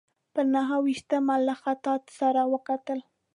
[0.33, 2.99] پر نهه ویشتمه له خطاط سره وکتل.